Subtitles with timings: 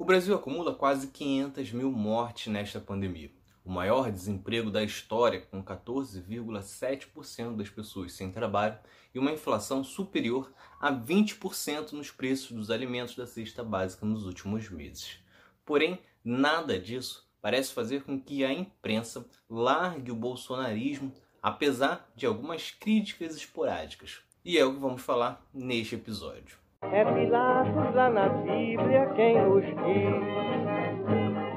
[0.00, 3.32] O Brasil acumula quase 500 mil mortes nesta pandemia.
[3.64, 8.78] O maior desemprego da história, com 14,7% das pessoas sem trabalho
[9.12, 14.70] e uma inflação superior a 20% nos preços dos alimentos da cesta básica nos últimos
[14.70, 15.18] meses.
[15.66, 21.12] Porém, nada disso parece fazer com que a imprensa largue o bolsonarismo,
[21.42, 24.20] apesar de algumas críticas esporádicas.
[24.44, 26.67] E é o que vamos falar neste episódio.
[26.80, 30.18] É Pilatos lá na Bíblia quem nos diz.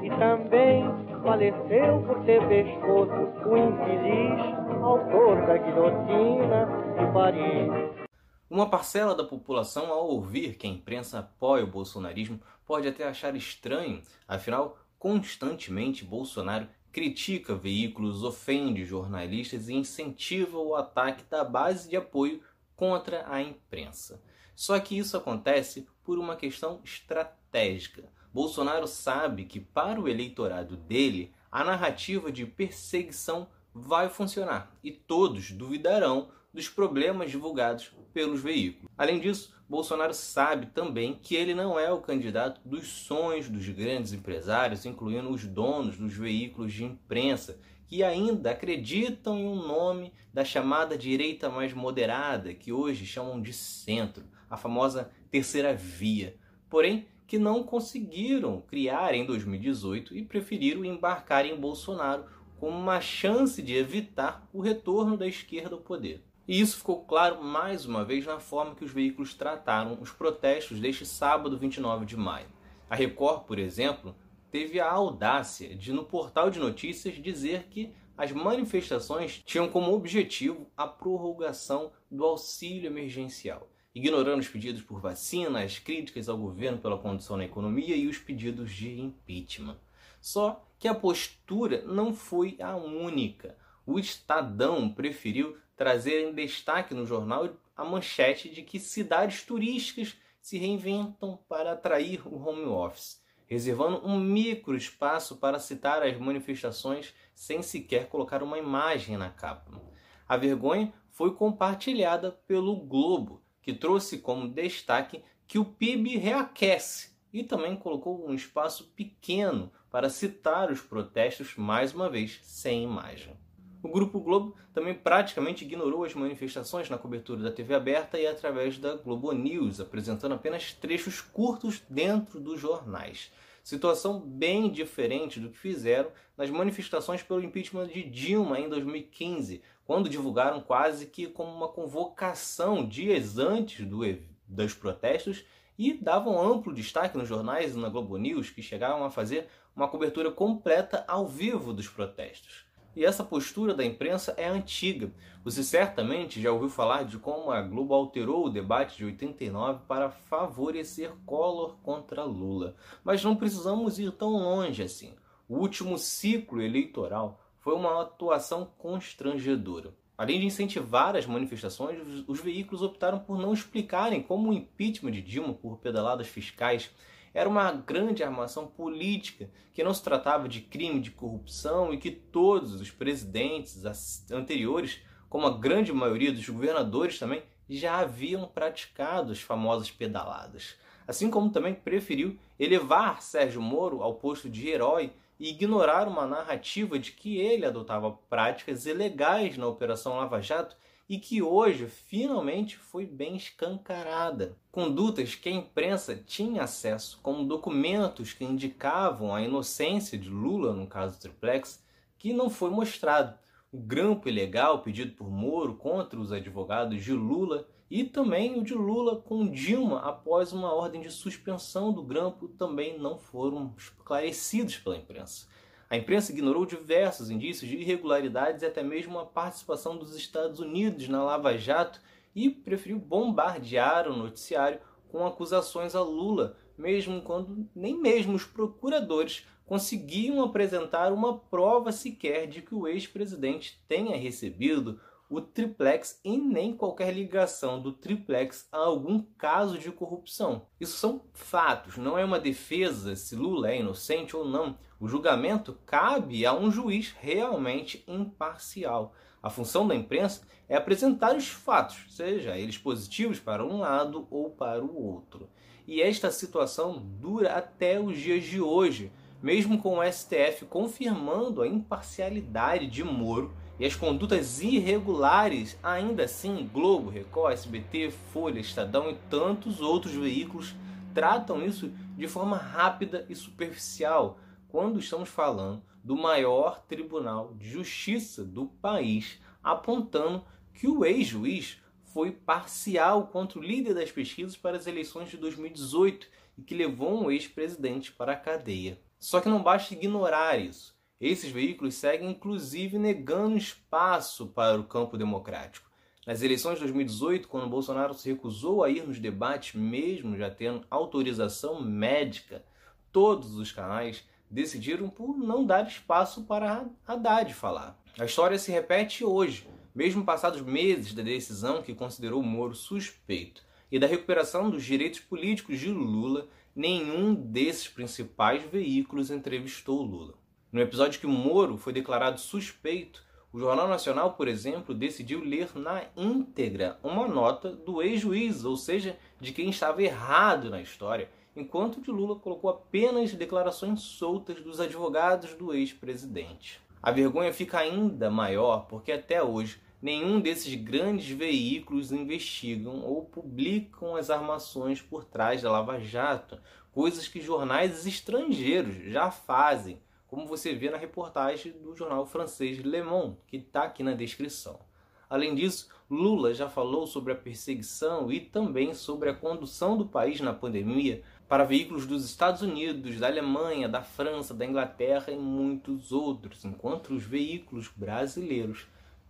[0.02, 0.84] E também
[1.22, 3.12] faleceu por ter pescoço
[3.48, 6.66] o infeliz autor da guilhotina
[6.98, 8.06] de Paris.
[8.50, 13.34] Uma parcela da população, ao ouvir que a imprensa apoia o bolsonarismo, pode até achar
[13.34, 21.96] estranho, afinal, constantemente Bolsonaro critica veículos, ofende jornalistas e incentiva o ataque da base de
[21.96, 22.42] apoio
[22.82, 24.20] contra a imprensa.
[24.56, 28.10] Só que isso acontece por uma questão estratégica.
[28.34, 35.52] Bolsonaro sabe que para o eleitorado dele, a narrativa de perseguição vai funcionar e todos
[35.52, 38.90] duvidarão dos problemas divulgados pelos veículos.
[38.98, 44.12] Além disso, Bolsonaro sabe também que ele não é o candidato dos sonhos dos grandes
[44.12, 47.60] empresários, incluindo os donos dos veículos de imprensa,
[47.92, 53.52] que ainda acreditam em um nome da chamada direita mais moderada, que hoje chamam de
[53.52, 56.34] centro a famosa terceira via,
[56.70, 62.24] porém que não conseguiram criar em 2018 e preferiram embarcar em Bolsonaro
[62.58, 66.24] como uma chance de evitar o retorno da esquerda ao poder.
[66.48, 70.80] E isso ficou claro mais uma vez na forma que os veículos trataram os protestos
[70.80, 72.46] deste sábado 29 de maio.
[72.88, 74.16] A Record, por exemplo,
[74.52, 80.70] teve a audácia de, no portal de notícias, dizer que as manifestações tinham como objetivo
[80.76, 86.98] a prorrogação do auxílio emergencial ignorando os pedidos por vacina, as críticas ao governo pela
[86.98, 89.76] condição na economia e os pedidos de impeachment.
[90.20, 93.56] Só que a postura não foi a única.
[93.84, 100.58] O Estadão preferiu trazer em destaque no jornal a manchete de que cidades turísticas se
[100.58, 103.21] reinventam para atrair o home office,
[103.52, 109.78] reservando um micro espaço para citar as manifestações sem sequer colocar uma imagem na capa.
[110.26, 117.44] A vergonha foi compartilhada pelo Globo, que trouxe como destaque que o PIB reaquece e
[117.44, 123.36] também colocou um espaço pequeno para citar os protestos mais uma vez sem imagem.
[123.82, 128.78] O Grupo Globo também praticamente ignorou as manifestações na cobertura da TV aberta e através
[128.78, 133.32] da Globo News, apresentando apenas trechos curtos dentro dos jornais.
[133.64, 140.08] Situação bem diferente do que fizeram nas manifestações pelo impeachment de Dilma em 2015, quando
[140.08, 144.02] divulgaram quase que como uma convocação dias antes do,
[144.46, 145.44] dos protestos
[145.76, 149.88] e davam amplo destaque nos jornais e na Globo News, que chegavam a fazer uma
[149.88, 152.70] cobertura completa ao vivo dos protestos.
[152.94, 155.10] E essa postura da imprensa é antiga.
[155.42, 160.10] Você certamente já ouviu falar de como a Globo alterou o debate de 89 para
[160.10, 162.76] favorecer Collor contra Lula.
[163.02, 165.14] Mas não precisamos ir tão longe assim.
[165.48, 169.94] O último ciclo eleitoral foi uma atuação constrangedora.
[170.16, 171.98] Além de incentivar as manifestações,
[172.28, 176.90] os veículos optaram por não explicarem como o impeachment de Dilma por pedaladas fiscais
[177.34, 182.10] era uma grande armação política, que não se tratava de crime de corrupção e que
[182.10, 183.82] todos os presidentes
[184.30, 190.76] anteriores, como a grande maioria dos governadores também, já haviam praticado as famosas pedaladas.
[191.06, 196.98] Assim como também preferiu elevar Sérgio Moro ao posto de herói e ignorar uma narrativa
[196.98, 200.76] de que ele adotava práticas ilegais na Operação Lava Jato
[201.12, 204.56] e que hoje finalmente foi bem escancarada.
[204.70, 210.86] Condutas que a imprensa tinha acesso, como documentos que indicavam a inocência de Lula, no
[210.86, 211.84] caso Triplex,
[212.18, 213.38] que não foi mostrado.
[213.70, 218.72] O grampo ilegal pedido por Moro contra os advogados de Lula e também o de
[218.72, 224.96] Lula com Dilma após uma ordem de suspensão do grampo também não foram esclarecidos pela
[224.96, 225.46] imprensa.
[225.92, 231.06] A imprensa ignorou diversos indícios de irregularidades e até mesmo a participação dos Estados Unidos
[231.06, 232.00] na Lava Jato
[232.34, 234.80] e preferiu bombardear o noticiário
[235.10, 242.46] com acusações a Lula, mesmo quando nem mesmo os procuradores conseguiam apresentar uma prova sequer
[242.46, 244.98] de que o ex-presidente tenha recebido
[245.28, 250.66] o triplex e nem qualquer ligação do triplex a algum caso de corrupção.
[250.80, 254.78] Isso são fatos, não é uma defesa se Lula é inocente ou não.
[255.02, 259.12] O julgamento cabe a um juiz realmente imparcial.
[259.42, 264.50] A função da imprensa é apresentar os fatos, seja eles positivos para um lado ou
[264.50, 265.48] para o outro.
[265.88, 269.10] e esta situação dura até os dias de hoje,
[269.42, 276.70] mesmo com o STF confirmando a imparcialidade de Moro e as condutas irregulares, ainda assim,
[276.72, 280.76] Globo, Record, SBT, Folha, Estadão e tantos outros veículos
[281.12, 284.38] tratam isso de forma rápida e superficial,
[284.72, 290.42] quando estamos falando do maior tribunal de justiça do país, apontando
[290.72, 296.26] que o ex-juiz foi parcial contra o líder das pesquisas para as eleições de 2018
[296.56, 298.98] e que levou um ex-presidente para a cadeia.
[299.18, 300.96] Só que não basta ignorar isso.
[301.20, 305.90] Esses veículos seguem inclusive negando espaço para o campo democrático.
[306.26, 310.86] Nas eleições de 2018, quando Bolsonaro se recusou a ir nos debates, mesmo já tendo
[310.90, 312.64] autorização médica,
[313.12, 317.98] todos os canais decidiram por não dar espaço para Haddad falar.
[318.18, 323.98] A história se repete hoje, mesmo passados meses da decisão que considerou Moro suspeito e
[323.98, 326.46] da recuperação dos direitos políticos de Lula,
[326.76, 330.34] nenhum desses principais veículos entrevistou Lula.
[330.70, 336.04] No episódio que Moro foi declarado suspeito, o Jornal Nacional, por exemplo, decidiu ler na
[336.16, 342.10] íntegra uma nota do ex-juiz, ou seja, de quem estava errado na história, enquanto de
[342.10, 346.80] Lula colocou apenas declarações soltas dos advogados do ex-presidente.
[347.02, 354.16] A vergonha fica ainda maior porque até hoje nenhum desses grandes veículos investigam ou publicam
[354.16, 356.58] as armações por trás da Lava Jato,
[356.92, 360.00] coisas que jornais estrangeiros já fazem
[360.32, 364.80] como você vê na reportagem do jornal francês Le Monde, que está aqui na descrição.
[365.28, 370.40] Além disso, Lula já falou sobre a perseguição e também sobre a condução do país
[370.40, 371.22] na pandemia
[371.52, 377.12] para veículos dos Estados Unidos, da Alemanha, da França, da Inglaterra e muitos outros, enquanto
[377.12, 378.86] os veículos brasileiros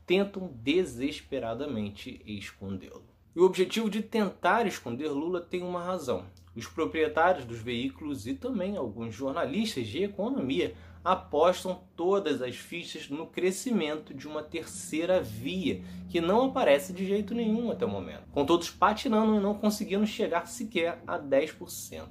[0.06, 3.02] tentam desesperadamente escondê-lo.
[3.34, 6.24] E o objetivo de tentar esconder Lula tem uma razão.
[6.54, 13.26] Os proprietários dos veículos e também alguns jornalistas de economia apostam todas as fichas no
[13.26, 18.46] crescimento de uma terceira via, que não aparece de jeito nenhum até o momento, com
[18.46, 22.08] todos patinando e não conseguindo chegar sequer a 10%.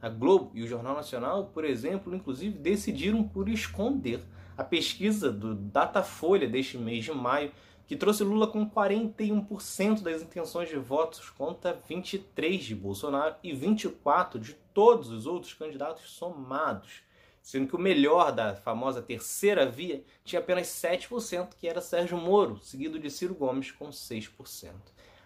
[0.00, 4.20] A Globo e o Jornal Nacional, por exemplo, inclusive decidiram por esconder
[4.56, 7.52] a pesquisa do Datafolha deste mês de maio,
[7.86, 14.40] que trouxe Lula com 41% das intenções de votos contra 23 de Bolsonaro e 24
[14.40, 17.02] de todos os outros candidatos somados
[17.42, 22.58] sendo que o melhor da famosa terceira via tinha apenas 7%, que era Sérgio Moro,
[22.62, 24.70] seguido de Ciro Gomes com 6%.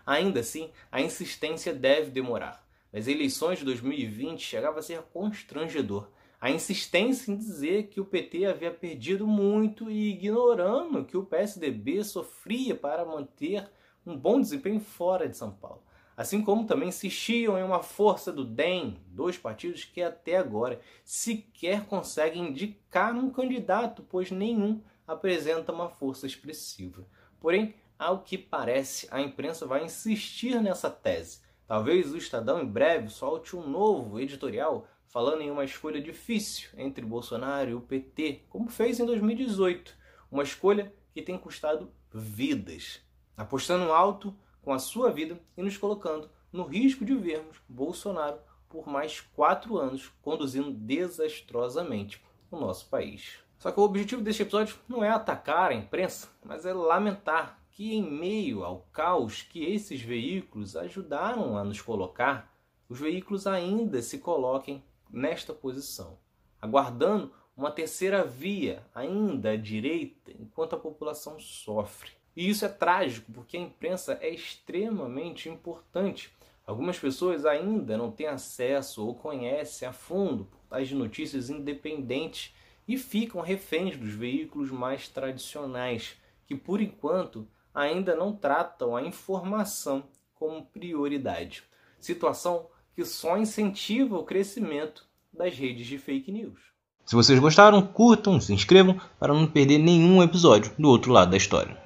[0.05, 2.67] Ainda assim, a insistência deve demorar.
[2.93, 6.09] Nas eleições de 2020 chegava a ser constrangedor.
[6.41, 12.05] A insistência em dizer que o PT havia perdido muito e ignorando que o PSDB
[12.05, 13.69] sofria para manter
[14.07, 15.86] um bom desempenho fora de São Paulo
[16.17, 21.85] assim como também insistiam em uma força do DEM, dois partidos que até agora sequer
[21.85, 27.07] conseguem indicar um candidato, pois nenhum apresenta uma força expressiva.
[27.39, 31.41] Porém, ao que parece, a imprensa vai insistir nessa tese.
[31.67, 37.05] Talvez o Estadão em breve solte um novo editorial falando em uma escolha difícil entre
[37.05, 39.97] Bolsonaro e o PT, como fez em 2018,
[40.31, 43.01] uma escolha que tem custado vidas.
[43.37, 44.37] Apostando alto,
[44.67, 49.79] com a sua vida e nos colocando no risco de vermos Bolsonaro por mais quatro
[49.79, 52.21] anos conduzindo desastrosamente
[52.51, 53.39] o nosso país.
[53.61, 57.95] Só que o objetivo deste episódio não é atacar a imprensa, mas é lamentar que,
[57.95, 62.53] em meio ao caos que esses veículos ajudaram a nos colocar,
[62.89, 66.19] os veículos ainda se coloquem nesta posição,
[66.61, 72.11] aguardando uma terceira via ainda à direita, enquanto a população sofre.
[72.37, 76.31] E isso é trágico, porque a imprensa é extremamente importante.
[76.67, 82.53] Algumas pessoas ainda não têm acesso ou conhecem a fundo portais de notícias independentes
[82.87, 86.17] e ficam reféns dos veículos mais tradicionais,
[86.47, 91.63] que por enquanto ainda não tratam a informação como prioridade.
[91.99, 96.61] Situação que só incentiva o crescimento das redes de fake news.
[97.05, 101.37] Se vocês gostaram, curtam, se inscrevam para não perder nenhum episódio do outro lado da
[101.37, 101.86] história.